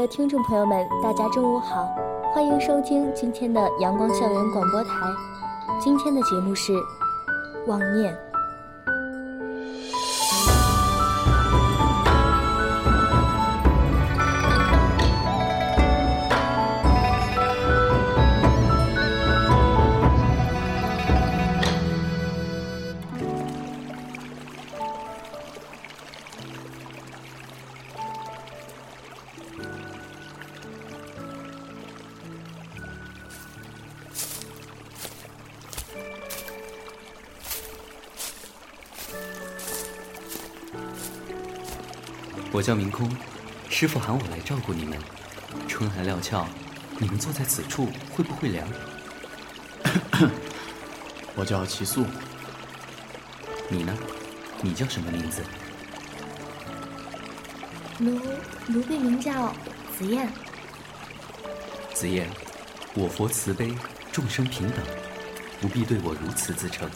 [0.00, 1.86] 的听众朋友们，大家中午好，
[2.32, 4.90] 欢迎收听今天的阳光校园广播台。
[5.78, 6.72] 今天的节目是
[7.66, 8.10] 《妄念》。
[42.60, 43.10] 我叫明空，
[43.70, 44.98] 师傅喊我来照顾你们。
[45.66, 46.46] 春寒料峭，
[46.98, 48.68] 你们坐在此处会不会凉？
[51.34, 52.04] 我叫齐素。
[53.70, 53.96] 你呢？
[54.60, 55.42] 你叫什么名字？
[57.96, 58.20] 奴
[58.66, 59.54] 奴婢名叫
[59.98, 60.30] 紫燕。
[61.94, 62.28] 紫燕，
[62.92, 63.74] 我佛慈悲，
[64.12, 64.84] 众生平等，
[65.62, 66.86] 不必对我如此自称。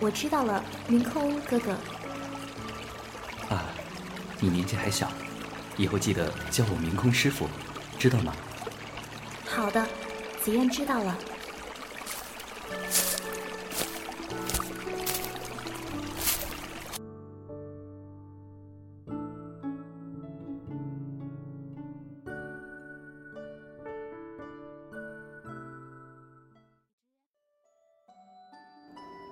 [0.00, 1.78] 我知道了，明空哥哥。
[4.38, 5.10] 啊，你年纪还小，
[5.76, 7.48] 以后记得叫我明空师傅，
[7.98, 8.32] 知道吗？
[9.44, 9.84] 好的，
[10.40, 11.18] 紫嫣知道了。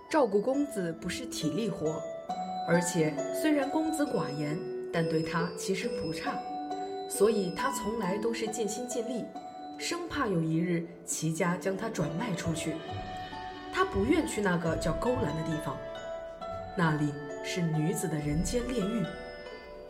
[0.09, 2.00] 照顾公子不是体力活，
[2.67, 4.59] 而且虽然公子寡言，
[4.97, 6.41] 但对他其实不差，
[7.07, 9.27] 所以他从来都是尽心尽力，
[9.77, 12.77] 生怕有一日齐家将他转卖出去。
[13.71, 15.77] 他不愿去那个叫勾栏的地方，
[16.79, 17.12] 那里
[17.45, 19.05] 是女子的人间炼狱，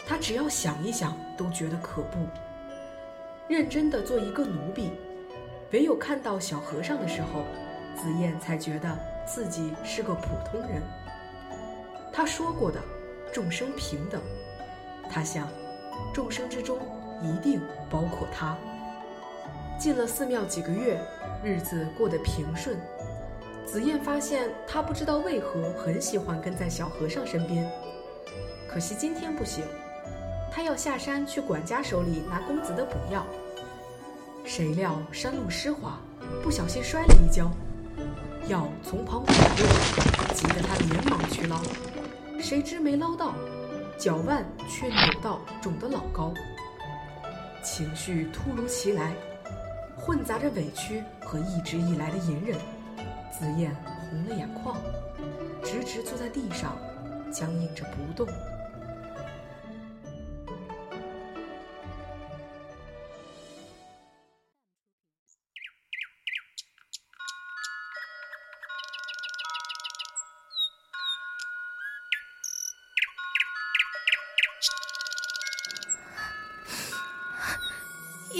[0.04, 2.26] 他只要想一想都觉得可怖。
[3.48, 4.90] 认真的做一个奴婢，
[5.70, 7.44] 唯有看到小和尚的时候，
[7.94, 8.98] 紫燕才觉得。
[9.24, 10.80] 自己是个普通人，
[12.12, 12.80] 他说过的
[13.34, 14.22] “众生平等”，
[15.10, 15.48] 他想，
[16.12, 16.78] 众生之中
[17.22, 18.56] 一定包括他。
[19.78, 21.00] 进了寺庙几个月，
[21.44, 22.76] 日子过得平顺。
[23.66, 27.70] 紫燕发现，他不知道为何很喜欢跟在小和尚身边。
[28.68, 29.64] 可惜今天不行，
[30.50, 33.26] 他要下山去管家手里拿公子的补药。
[34.44, 35.98] 谁料山路湿滑，
[36.42, 37.50] 不小心摔了一跤。
[38.46, 41.60] 药从旁滚落，急得他连忙去捞，
[42.40, 43.34] 谁知没捞到，
[43.98, 46.32] 脚腕却扭到肿得老高。
[47.62, 49.12] 情绪突如其来，
[49.96, 52.56] 混杂着委屈和一直以来的隐忍，
[53.32, 53.74] 紫燕
[54.10, 54.76] 红了眼眶，
[55.64, 56.76] 直直坐在地上，
[57.32, 58.28] 僵硬着不动。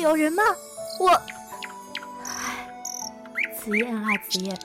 [0.01, 0.43] 有人吗？
[1.01, 1.09] 我，
[2.25, 2.69] 唉，
[3.59, 4.59] 紫燕啊，紫燕，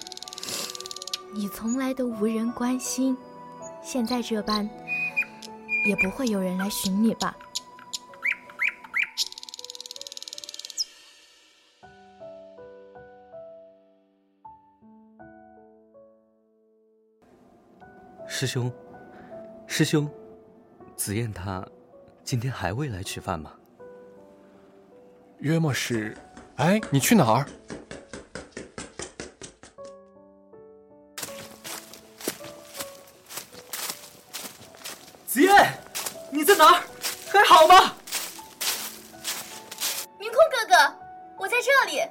[1.34, 3.18] 你从来都无人关心，
[3.82, 4.70] 现在这般，
[5.86, 7.36] 也不会有人来寻你吧？
[18.28, 18.72] 师兄，
[19.66, 20.10] 师兄，
[20.96, 21.66] 紫燕她
[22.24, 23.54] 今天还未来吃饭吗？
[25.42, 26.16] 约莫是，
[26.58, 27.46] 哎，你去哪儿？
[35.26, 35.74] 紫燕，
[36.30, 36.84] 你在哪儿？
[37.28, 37.96] 还好吗？
[40.20, 40.96] 明空哥哥，
[41.40, 42.04] 我在这里。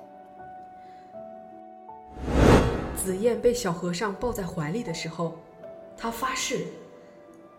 [2.97, 5.39] 紫燕被小和尚抱在怀里的时候，
[5.97, 6.67] 他发誓，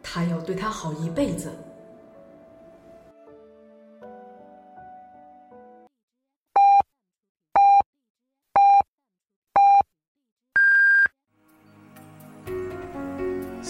[0.04, 1.50] 他要对他好一辈子。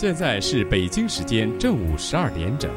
[0.02, 2.72] 现在是北京时间正午十二点整，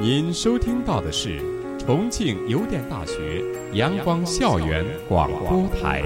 [0.00, 1.38] 您收听到的是
[1.78, 3.44] 重庆邮电大学
[3.74, 6.02] 阳光校园广播台。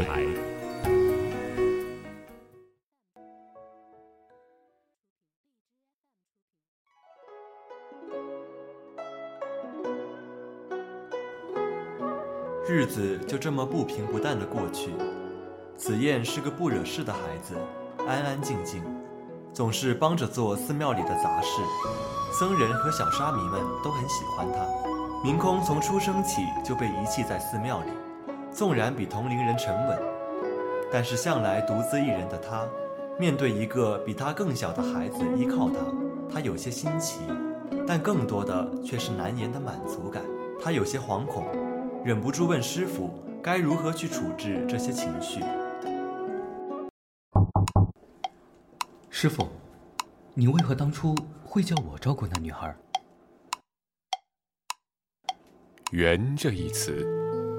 [12.68, 14.90] 日子就这么不平不淡的过去。
[15.76, 17.54] 子燕是个不惹事的孩子，
[18.08, 18.82] 安安静静，
[19.58, 21.60] 总是帮着做寺庙里的杂事。
[22.32, 24.60] 僧人和小沙弥们都很喜欢他。
[25.24, 27.90] 明空从出生起就被遗弃在寺庙里，
[28.52, 29.98] 纵然比同龄人沉稳，
[30.92, 32.64] 但是向来独自一人的他，
[33.18, 35.74] 面对一个比他更小的孩子依靠他，
[36.32, 37.22] 他有些新奇，
[37.84, 40.22] 但更多的却是难言的满足感。
[40.62, 41.44] 他有些惶恐。
[42.04, 43.10] 忍不住问师傅
[43.42, 45.42] ：“该如何去处置这些情绪？”
[49.20, 49.48] 师傅，
[50.32, 51.12] 你为何当初
[51.44, 52.72] 会叫我照顾那女孩
[55.90, 57.04] ？“缘”这一词，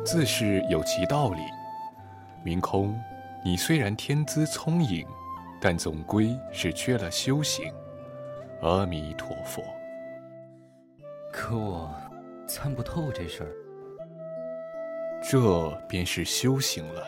[0.06, 1.42] 自是有其道理。
[2.46, 2.98] 明空，
[3.44, 5.06] 你虽然天资聪颖，
[5.60, 7.74] 但总归是缺了修行。
[8.62, 9.62] 阿弥陀佛。
[11.30, 11.94] 可我
[12.48, 13.52] 参不透这事儿。
[15.22, 17.06] 这便是修行了。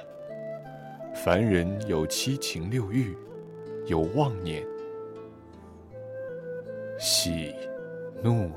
[1.15, 3.15] 凡人有七情六欲，
[3.87, 4.63] 有妄念，
[6.99, 7.55] 喜、
[8.21, 8.51] 怒、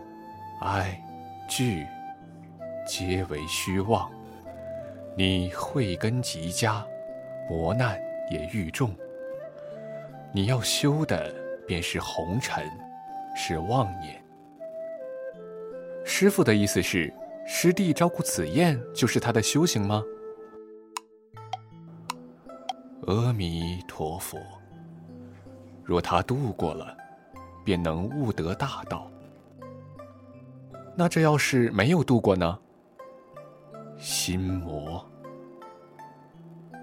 [0.61, 1.01] 哀、
[1.49, 1.87] 惧，
[2.87, 4.11] 皆为虚妄。
[5.17, 6.87] 你慧根极佳，
[7.49, 7.99] 磨难
[8.31, 8.95] 也愈重。
[10.33, 11.35] 你要修的
[11.67, 12.65] 便是红尘，
[13.37, 14.23] 是妄念。
[16.05, 17.13] 师傅的意思是。
[17.47, 20.03] 师弟照顾紫燕，就是他的修行吗？
[23.07, 24.39] 阿弥陀佛。
[25.85, 26.97] 若他度过了，
[27.65, 29.11] 便能悟得大道。
[30.97, 32.59] 那这要是没有度过呢？
[33.99, 35.05] 心魔，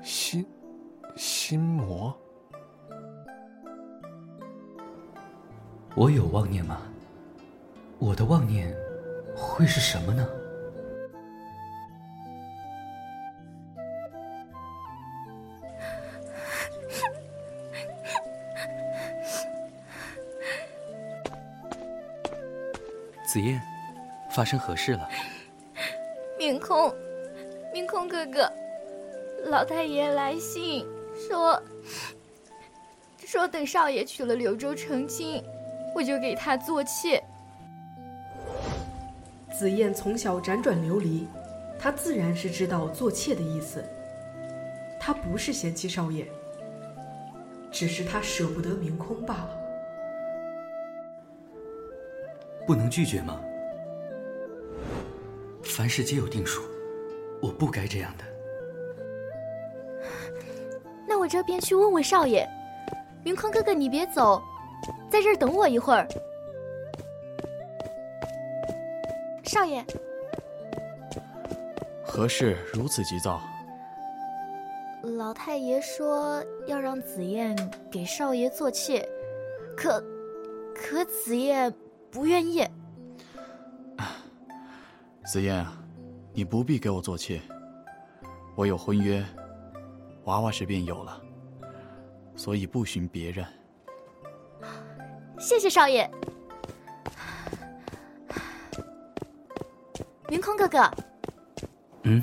[0.01, 0.45] 心，
[1.15, 2.15] 心魔。
[5.95, 6.77] 我有妄念吗？
[8.00, 8.75] 我的妄念
[9.36, 10.27] 会是什么呢？
[24.33, 25.10] 发生何事了？
[26.38, 26.94] 明空，
[27.74, 28.51] 明空哥哥，
[29.45, 31.62] 老太爷来信说，
[33.25, 35.44] 说等少爷娶了柳州成亲，
[35.94, 37.22] 我就给他做妾。
[39.54, 41.28] 紫燕从小辗转流离，
[41.78, 43.83] 她自然是知道做妾的意思。
[45.00, 46.25] 她不是嫌弃少爷，
[47.69, 49.50] 只是她舍不得明空罢了。
[52.66, 53.39] 不能拒绝吗？
[55.81, 56.62] 凡事皆有定数，
[57.42, 58.24] 我不该这样的。
[61.07, 62.48] 那我这边去问问少爷。
[63.24, 64.39] 云坤哥哥，你别走，
[65.10, 66.07] 在这儿等我一会儿。
[69.42, 69.83] 少爷，
[72.06, 73.42] 何事如此急躁？
[75.18, 77.57] 老太爷说要让紫燕
[77.89, 79.04] 给少爷做妾，
[79.76, 80.00] 可，
[80.76, 81.73] 可紫燕。
[82.11, 82.68] 不愿意，
[85.31, 85.66] 紫燕，
[86.33, 87.40] 你不必给我做妾。
[88.54, 89.23] 我有婚约，
[90.26, 91.21] 娃娃时便有了，
[92.35, 93.45] 所以不寻别人。
[95.40, 96.11] 谢谢少爷。
[100.28, 100.92] 云空哥哥，
[102.04, 102.21] 嗯，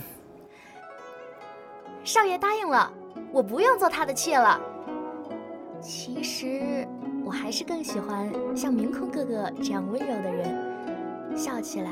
[2.05, 2.93] 少爷答应了，
[3.33, 4.61] 我不用做他的妾了。
[5.81, 6.87] 其实。
[7.25, 10.68] 我还是更喜欢像明空哥哥这样温柔的人，
[11.39, 11.91] 笑起来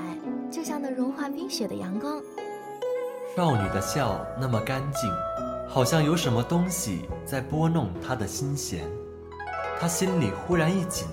[0.51, 2.21] 就像那融化冰雪的阳光。
[3.37, 5.11] 少女的笑那么干净，
[5.69, 8.85] 好像有什么东西在拨弄她的心弦。
[9.79, 11.07] 她心里忽然一紧，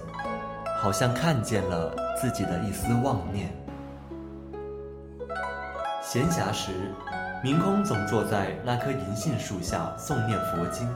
[0.79, 3.53] 好像看见了自己的一丝妄念。
[6.01, 6.71] 闲暇时，
[7.43, 10.87] 明空总坐在那棵银杏树下诵念佛经，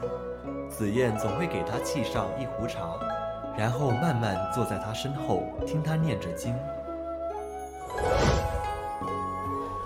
[0.70, 2.80] 紫燕总会给他沏上一壶茶。
[3.56, 6.54] 然后慢慢坐在他身后，听他念着经。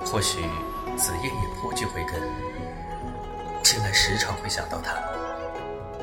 [0.04, 0.40] 或许
[0.96, 2.20] 紫燕也颇具慧根，
[3.62, 4.94] 近来时常会想到他，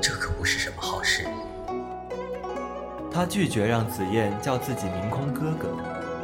[0.01, 1.27] 这可不是什么好事。
[3.11, 5.75] 他拒绝让紫燕叫自己明空哥哥，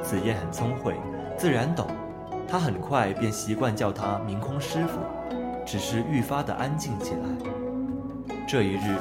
[0.03, 0.95] 紫燕很聪慧，
[1.37, 1.87] 自然懂。
[2.47, 4.99] 他很快便习惯叫他明空师傅，
[5.65, 8.35] 只是愈发的安静起来。
[8.47, 8.97] 这一日，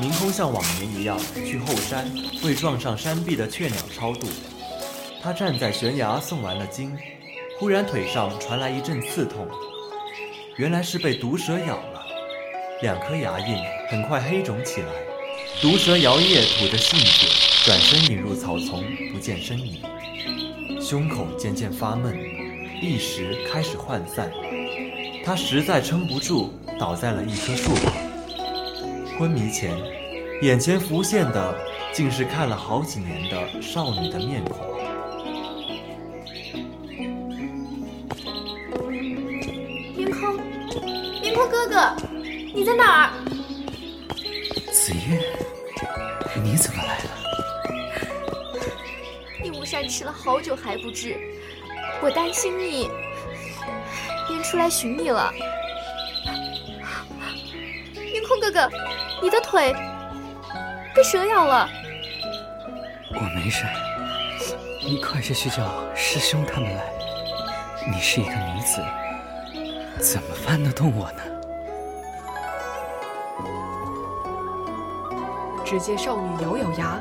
[0.00, 2.06] 明空像往年一样去后山
[2.42, 4.26] 为撞上山壁的雀鸟超度。
[5.26, 6.96] 他站在悬崖诵完了经，
[7.58, 9.44] 忽然腿上传来一阵刺痛，
[10.54, 12.06] 原来是被毒蛇咬了，
[12.80, 13.56] 两颗牙印
[13.88, 14.86] 很快黑肿起来。
[15.60, 17.26] 毒蛇摇曳吐着信子，
[17.64, 19.82] 转身隐入草丛，不见身影。
[20.80, 22.16] 胸口渐渐发闷，
[22.80, 24.30] 意识开始涣散。
[25.24, 27.92] 他实在撑不住，倒在了一棵树旁。
[29.18, 29.76] 昏迷前，
[30.42, 31.58] 眼前浮现的
[31.92, 34.64] 竟是看了好几年的少女的面孔。
[50.26, 51.16] 好久还不治，
[52.02, 52.90] 我担心你，
[54.26, 55.32] 便出来寻你了。
[57.94, 58.68] 云空哥哥。
[59.22, 59.74] 你的腿
[60.94, 61.66] 被蛇咬了，
[63.14, 63.64] 我没事。
[64.84, 66.84] 你快些去叫师兄他们来。
[67.90, 68.82] 你是一个女子，
[69.98, 71.22] 怎么翻得动我呢？
[75.64, 77.00] 只见少女咬咬牙，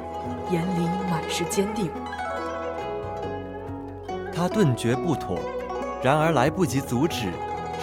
[0.51, 1.91] 眼里满是坚定。
[4.35, 5.39] 他顿觉不妥，
[6.03, 7.31] 然而来不及阻止，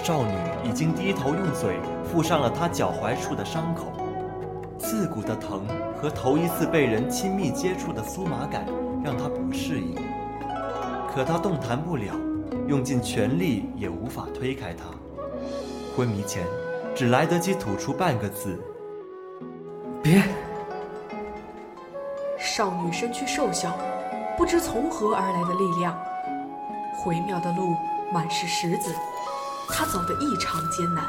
[0.05, 3.91] 少女已经低头用嘴附上了他脚踝处的伤口。
[4.79, 5.67] 刺骨的疼
[5.97, 8.67] 和头一次被人亲密接触的酥麻感
[9.03, 9.97] 让他不适应，
[11.15, 12.13] 可他动弹不了，
[12.67, 14.85] 用尽全力也无法推开他。
[15.97, 16.45] 昏迷前，
[16.95, 18.61] 只来得及吐出半个字
[20.03, 20.23] ：“别。”
[22.37, 23.75] 少女身躯瘦小，
[24.37, 25.97] 不知从何而来的力量，
[27.03, 27.77] 回庙的路
[28.13, 28.95] 满是石子，
[29.69, 31.05] 他走得异常艰难。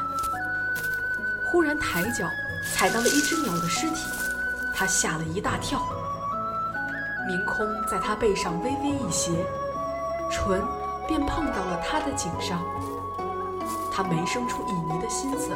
[1.46, 2.28] 忽然抬脚。
[2.72, 4.06] 踩到了一只鸟的尸体，
[4.74, 5.82] 他吓了一大跳。
[7.28, 9.30] 明空在他背上微微一斜，
[10.30, 10.62] 唇
[11.06, 12.62] 便碰到了他的颈上。
[13.92, 15.50] 他没生出旖旎的心思，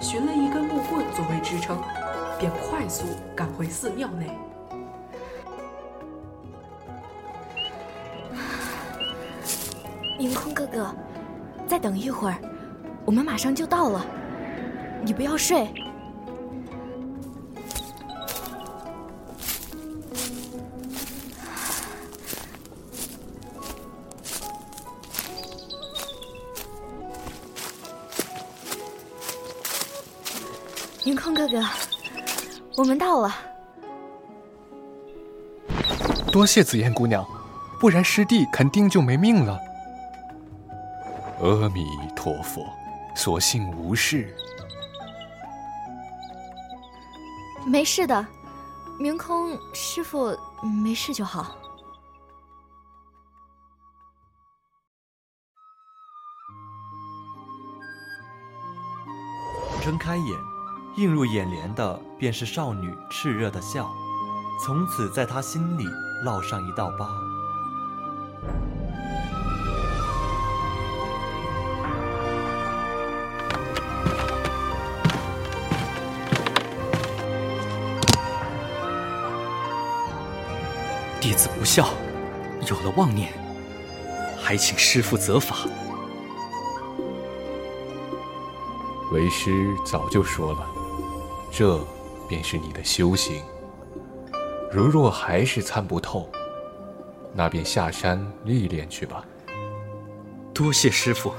[0.00, 1.82] 寻了一根木棍作为支撑，
[2.38, 3.04] 便快速
[3.34, 4.38] 赶回寺庙内。
[10.18, 10.94] 凌空哥哥，
[11.66, 12.38] 再等一会儿，
[13.04, 14.04] 我们马上就到了。
[15.04, 15.68] 你不要睡。
[31.04, 31.62] 凌空哥哥，
[32.76, 33.36] 我们到了。
[36.32, 37.24] 多谢紫燕姑娘，
[37.78, 39.58] 不然师弟肯定就没命了。
[41.54, 42.66] 阿弥陀佛，
[43.14, 44.34] 所幸无事。
[47.66, 48.26] 没事的，
[48.98, 50.36] 明空师傅
[50.82, 51.56] 没事就好。
[59.82, 60.56] 睁开眼。
[60.96, 63.86] 映入眼帘的便是少女炽热的笑，
[64.64, 65.84] 从此在他心里
[66.24, 67.25] 烙上一道疤。
[81.26, 81.88] 弟子不孝，
[82.70, 83.32] 有了妄念，
[84.40, 85.56] 还请师父责罚。
[89.10, 89.50] 为师
[89.84, 90.64] 早就说了。
[91.50, 91.84] 这
[92.28, 93.42] 便是你的修行。
[94.70, 96.30] 如若还是参不透，
[97.34, 99.24] 那便下山历练去吧。
[100.54, 101.34] 多谢师傅。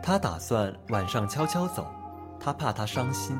[0.00, 1.84] 他打算晚上悄悄走，
[2.38, 3.36] 他怕他伤心。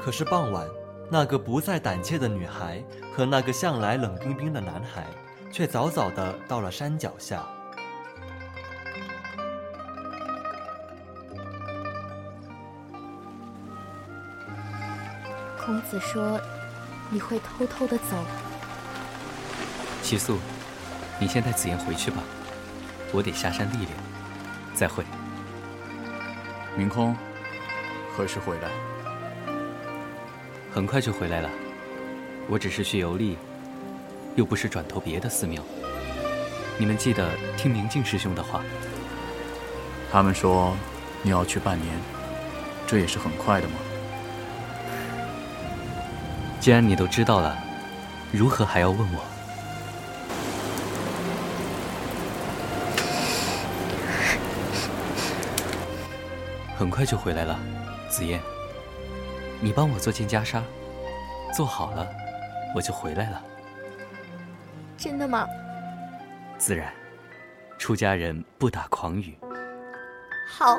[0.00, 0.64] 可是傍晚，
[1.10, 2.82] 那个不再胆怯的女孩
[3.14, 5.06] 和那个向来冷冰冰的男孩，
[5.52, 7.44] 却早早的到了山脚下。
[15.56, 16.40] 孔子说
[17.10, 18.16] ：“你会偷偷的走。”
[20.02, 20.38] 齐素，
[21.18, 22.22] 你先带紫妍回去吧，
[23.12, 23.90] 我得下山历练。
[24.74, 25.04] 再会。
[26.76, 27.16] 明空，
[28.14, 28.93] 何时回来？
[30.74, 31.48] 很快就回来了。
[32.48, 33.38] 我只是去游历，
[34.34, 35.62] 又不是转投别的寺庙。
[36.76, 38.60] 你们记得听明镜师兄的话。
[40.10, 40.76] 他们说
[41.22, 41.96] 你要去半年，
[42.88, 43.74] 这也是很快的吗？
[46.58, 47.56] 既然你都知道了，
[48.32, 49.24] 如何还要问我？
[56.76, 57.56] 很快就回来了，
[58.08, 58.42] 紫燕。
[59.64, 60.62] 你帮我做件袈裟，
[61.56, 62.06] 做好了，
[62.76, 63.42] 我就回来了。
[64.98, 65.48] 真的吗？
[66.58, 66.92] 自然，
[67.78, 69.34] 出家人不打诳语。
[70.46, 70.78] 好。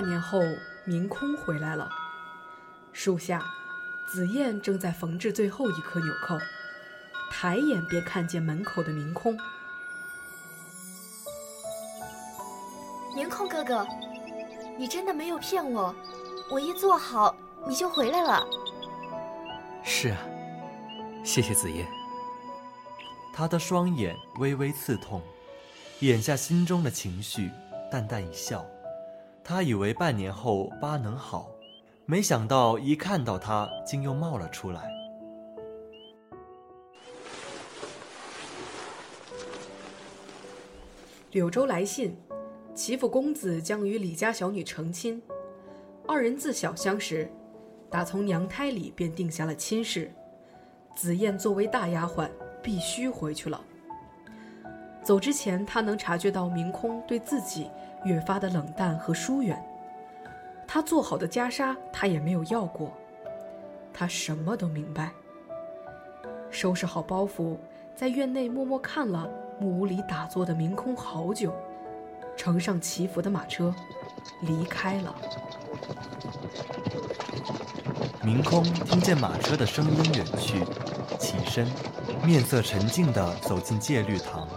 [0.00, 0.40] 半年后，
[0.86, 1.86] 明空回来了。
[2.90, 3.44] 树下，
[4.10, 6.38] 紫燕正在缝制最后一颗纽扣，
[7.30, 9.36] 抬眼便看见门口的明空。
[13.14, 13.86] 明空哥哥，
[14.78, 15.94] 你真的没有骗我，
[16.50, 17.36] 我一做好
[17.66, 18.42] 你就回来了。
[19.84, 20.16] 是啊，
[21.22, 21.86] 谢谢紫燕。
[23.34, 25.20] 他的双眼微微刺痛，
[25.98, 27.50] 眼下心中的情绪，
[27.92, 28.64] 淡淡一笑。
[29.50, 31.50] 他以为半年后疤能好，
[32.06, 34.88] 没想到一看到他，竟又冒了出来。
[41.32, 42.16] 柳州来信，
[42.76, 45.20] 齐府公子将与李家小女成亲，
[46.06, 47.28] 二人自小相识，
[47.90, 50.12] 打从娘胎里便定下了亲事。
[50.94, 52.30] 紫燕作为大丫鬟，
[52.62, 53.60] 必须回去了。
[55.02, 57.66] 走之前，他能察觉到明空对自己。
[58.04, 59.62] 越发的冷淡和疏远，
[60.66, 62.92] 他做好的袈裟，他也没有要过。
[63.92, 65.10] 他什么都明白。
[66.50, 67.56] 收拾好包袱，
[67.94, 71.54] 在院内默默看了木屋里打坐的明空好久，
[72.36, 73.74] 乘上祈福的马车，
[74.42, 75.14] 离开了。
[78.24, 80.64] 明空听见马车的声音远去，
[81.18, 81.66] 起身，
[82.24, 84.48] 面色沉静地走进戒律堂。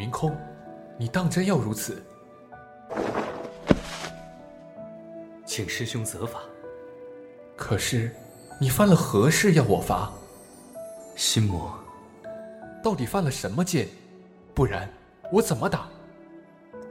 [0.00, 0.34] 明空，
[0.96, 2.02] 你当真要如此？
[5.44, 6.40] 请师兄责罚。
[7.54, 8.10] 可是，
[8.58, 10.10] 你犯了何事要我罚？
[11.16, 11.78] 心魔，
[12.82, 13.88] 到底犯了什么戒？
[14.54, 14.88] 不然
[15.30, 15.86] 我怎么打？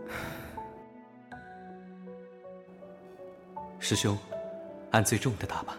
[3.82, 4.16] 师兄，
[4.92, 5.76] 按最重的打吧。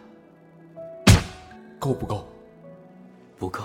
[1.78, 2.26] 够不够？
[3.38, 3.62] 不够。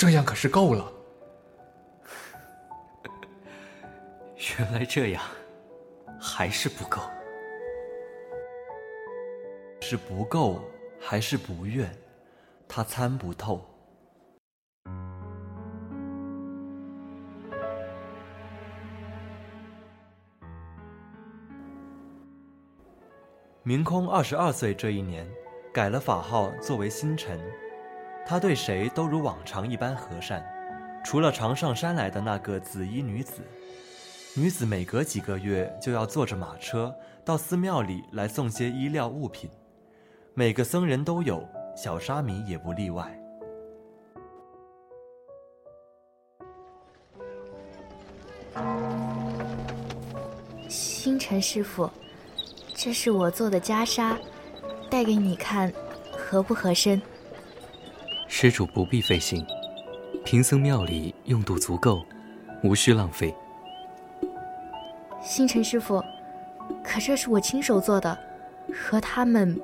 [0.00, 0.90] 这样可是够了。
[4.58, 5.22] 原来这样，
[6.18, 7.02] 还是不够。
[9.82, 10.64] 是不够，
[10.98, 11.86] 还是不愿？
[12.66, 13.62] 他参不透。
[23.62, 25.30] 明空二十二岁这一年，
[25.74, 27.38] 改了法号，作为星辰。
[28.26, 30.44] 他对谁都如往常一般和善，
[31.04, 33.42] 除了常上山来的那个紫衣女子。
[34.36, 39.50] 女子每隔几个月就要坐着马车到寺庙里来送些衣料物品，
[40.34, 41.44] 每个僧人都有，
[41.76, 43.16] 小沙弥也不例外。
[50.68, 51.90] 星辰师傅，
[52.74, 54.16] 这是我做的袈裟，
[54.88, 55.72] 带给你看，
[56.16, 57.02] 合不合身？
[58.42, 59.44] 施主不必费心，
[60.24, 62.02] 贫僧庙里用度足够，
[62.62, 63.34] 无需浪费。
[65.20, 66.02] 星辰师傅，
[66.82, 68.18] 可这是我亲手做的，
[68.74, 69.60] 和他们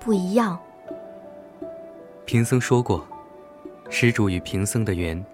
[0.00, 0.58] 不一样。
[2.26, 3.06] 贫僧说过，
[3.88, 5.24] 施主与贫僧的缘，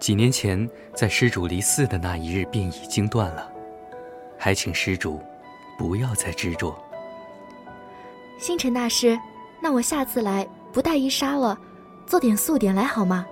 [0.00, 3.48] 几年前在施主离寺的那一日便已经断了，
[4.36, 5.20] 还请施主
[5.78, 6.76] 不要再执着。
[8.40, 9.16] 星辰大师，
[9.62, 11.56] 那我下次来不带衣纱了，
[12.06, 13.26] 做点素点来好吗？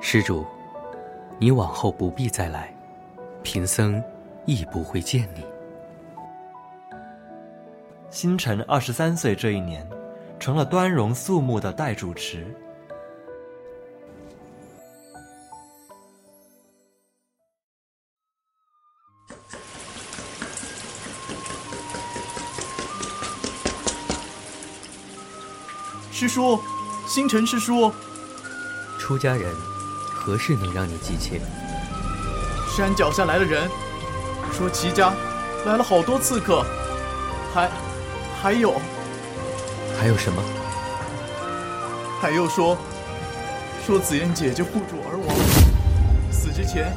[0.00, 0.46] 施主，
[1.38, 2.72] 你往后不必再来。
[3.42, 4.02] 贫僧
[4.46, 5.44] 亦不会见你。
[8.10, 9.86] 星辰二十三岁这一年，
[10.38, 12.46] 成了端容肃穆的代主持。
[26.12, 26.60] 师叔，
[27.10, 27.92] 星辰师叔，
[28.96, 29.52] 出家人，
[30.14, 31.40] 何事能让你急切？
[32.68, 33.68] 山脚下来了人，
[34.52, 35.12] 说齐家
[35.66, 36.64] 来了好多刺客，
[37.52, 37.68] 还
[38.40, 38.80] 还有
[39.98, 40.40] 还有什么？
[42.20, 42.78] 还有说
[43.84, 45.36] 说紫嫣姐姐护主而亡，
[46.30, 46.96] 死之前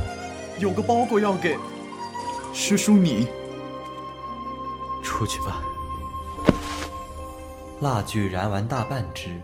[0.59, 1.57] 有个包裹要给
[2.53, 3.27] 师叔你。
[5.01, 5.63] 出去吧。
[7.79, 9.41] 蜡炬燃完大半支，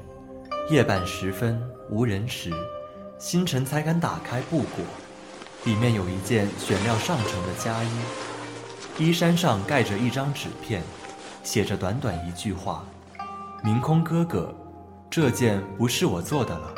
[0.70, 2.52] 夜半时分无人时，
[3.18, 4.86] 星辰才敢打开布裹。
[5.66, 7.90] 里面有一件选料上乘的家衣，
[9.00, 10.84] 衣衫上盖着一张纸片，
[11.44, 12.86] 写着短短一句话
[13.64, 14.54] ：“明空哥哥，
[15.10, 16.72] 这件不是我做的了，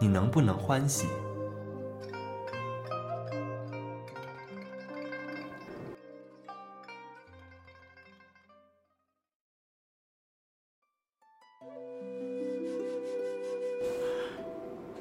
[0.00, 1.06] 你能不能欢喜？”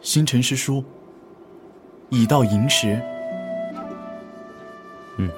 [0.09, 0.83] 星辰师叔。
[2.09, 2.99] 已到寅时。
[5.17, 5.29] 嗯。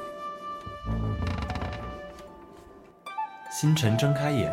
[3.52, 4.50] 星辰睁开眼，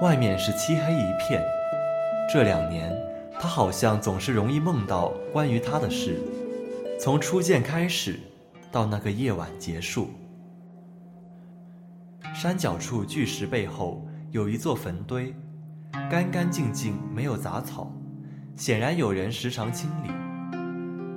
[0.00, 1.42] 外面是漆黑一片。
[2.32, 2.96] 这两年，
[3.40, 6.20] 他好像总是容易梦到关于他的事，
[7.00, 8.20] 从初见开始，
[8.70, 10.10] 到那个夜晚结束。
[12.32, 15.34] 山脚处巨石背后有一座坟堆，
[16.08, 17.92] 干干净净，没有杂草，
[18.56, 20.10] 显然有人时常清理。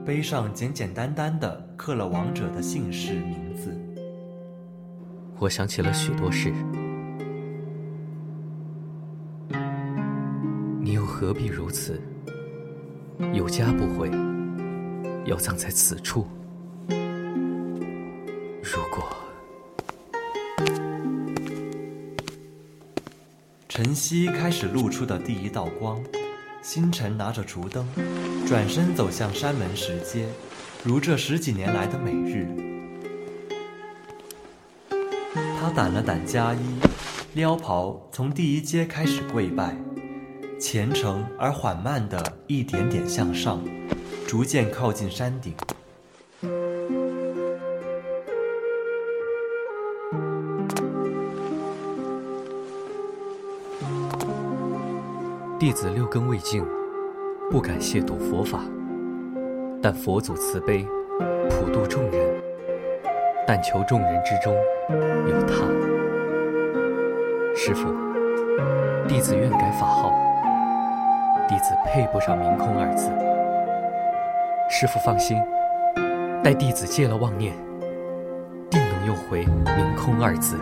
[0.06, 3.76] 碑上简简单单的刻了亡者的姓氏名字。
[5.40, 6.54] 我想起了许多事，
[10.80, 12.00] 你又何必如此？
[13.34, 14.12] 有家不回，
[15.26, 16.28] 要葬在此处。
[18.62, 19.08] 如果
[23.68, 26.00] 晨曦开始露出的第一道光。
[26.66, 27.88] 星辰拿着烛灯，
[28.48, 30.26] 转身走向山门石阶，
[30.84, 32.48] 如这十几年来的每日。
[34.90, 36.58] 他掸了掸家衣，
[37.36, 39.78] 撩袍从第一阶开始跪拜，
[40.60, 43.64] 虔诚而缓慢的一点点向上，
[44.28, 45.54] 逐渐靠近山顶。
[55.66, 56.64] 弟子六根未净，
[57.50, 58.60] 不敢亵渎佛法。
[59.82, 60.86] 但佛祖慈悲，
[61.50, 62.22] 普度众人。
[63.48, 64.54] 但求众人之中
[65.28, 65.66] 有他。
[67.56, 67.92] 师傅，
[69.08, 70.14] 弟子愿改法号。
[71.48, 73.10] 弟子配不上“明空”二字。
[74.70, 75.42] 师傅放心，
[76.44, 77.56] 待弟子戒了妄念，
[78.70, 79.44] 定能用回
[79.76, 80.60] “明空”二字。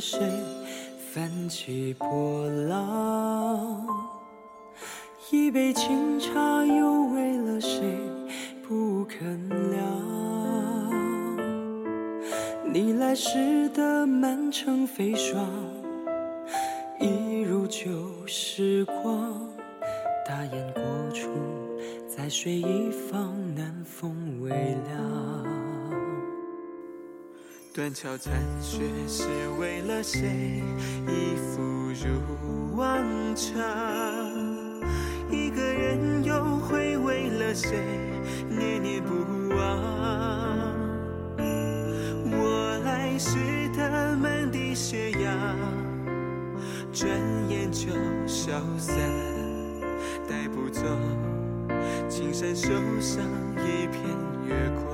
[0.00, 0.20] 谁
[1.12, 3.86] 泛起波浪？
[5.30, 7.98] 一杯清茶，又为了谁
[8.66, 9.86] 不肯凉？
[12.72, 15.44] 你来时的满城飞霜，
[17.00, 17.86] 一如旧
[18.26, 19.40] 时光。
[20.26, 20.82] 大雁过
[21.12, 21.28] 处，
[22.06, 25.67] 在水一方，南风微凉。
[27.78, 29.22] 断桥残雪是
[29.60, 30.64] 为了谁？
[31.06, 31.62] 一复
[31.92, 32.98] 如往
[33.36, 33.54] 常。
[35.30, 37.78] 一个人又会为了谁
[38.50, 39.14] 念念不
[39.54, 40.74] 忘？
[42.32, 43.38] 我来时
[43.76, 45.56] 的满地雪样，
[46.92, 47.08] 转
[47.48, 47.92] 眼就
[48.26, 48.96] 消散。
[50.28, 50.82] 带不走
[52.08, 53.22] 青山手上
[53.54, 54.02] 一片
[54.48, 54.87] 月光，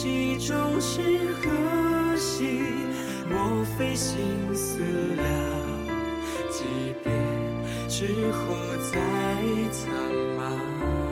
[0.00, 1.00] 戏中是
[1.42, 2.60] 何夕？
[3.28, 4.78] 莫非心思
[5.16, 5.22] 了？
[6.52, 7.12] 即便
[7.88, 8.54] 之后
[8.92, 9.00] 再
[9.72, 9.90] 苍
[10.38, 11.07] 茫。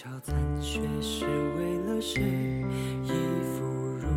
[0.00, 2.22] 断桥残雪是为了谁？
[3.02, 3.10] 一
[3.52, 3.66] 复
[3.98, 4.08] 如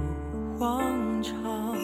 [0.58, 0.82] 往
[1.22, 1.78] 常。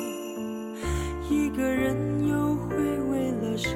[1.30, 3.74] 一个人又会为了谁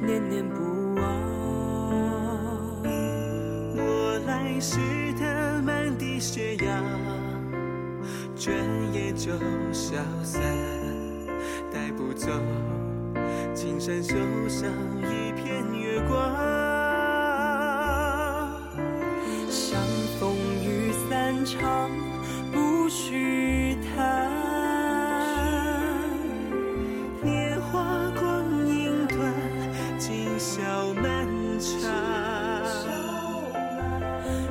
[0.00, 1.02] 念念不忘？
[3.76, 4.78] 我来时
[5.20, 6.82] 的满地雪样，
[8.34, 8.56] 转
[8.94, 9.32] 眼就
[9.72, 10.40] 消散。
[11.70, 12.30] 带不走
[13.54, 14.14] 青山手
[14.48, 14.70] 上
[15.02, 16.53] 一片月光。
[19.74, 19.82] 相
[20.20, 21.90] 逢雨散场，
[22.52, 24.30] 不须谈。
[27.20, 29.18] 年华光阴短，
[29.98, 31.26] 今宵漫
[31.58, 31.90] 长。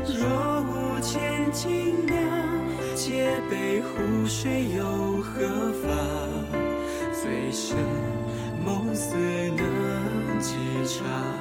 [0.05, 2.19] 若无千金酿，
[2.93, 4.83] 借杯湖水又
[5.21, 5.97] 何妨？
[7.13, 7.77] 醉生
[8.61, 11.32] 梦死能几场？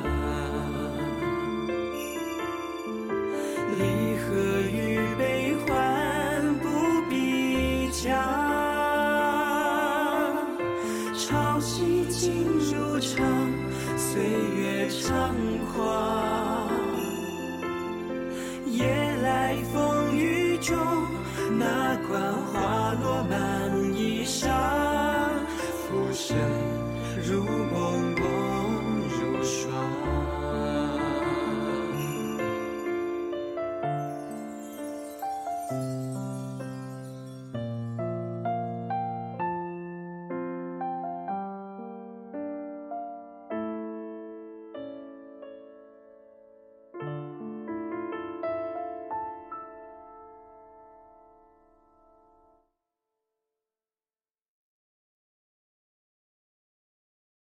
[14.13, 14.21] 岁
[14.55, 15.33] 月猖
[15.73, 16.12] 狂。